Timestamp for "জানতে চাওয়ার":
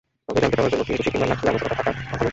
0.41-0.71